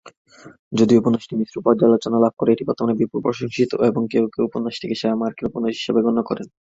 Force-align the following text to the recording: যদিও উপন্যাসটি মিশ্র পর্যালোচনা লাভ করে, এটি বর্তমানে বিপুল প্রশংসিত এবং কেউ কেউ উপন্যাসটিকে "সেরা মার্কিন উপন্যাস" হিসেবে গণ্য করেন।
যদিও 0.71 0.99
উপন্যাসটি 0.99 1.33
মিশ্র 1.35 1.55
পর্যালোচনা 1.65 2.17
লাভ 2.19 2.33
করে, 2.37 2.49
এটি 2.51 2.63
বর্তমানে 2.65 2.99
বিপুল 2.99 3.19
প্রশংসিত 3.25 3.71
এবং 3.89 4.01
কেউ 4.11 4.25
কেউ 4.33 4.43
উপন্যাসটিকে 4.45 4.95
"সেরা 4.95 5.19
মার্কিন 5.21 5.45
উপন্যাস" 5.47 5.73
হিসেবে 5.79 6.03
গণ্য 6.05 6.19
করেন। 6.29 6.47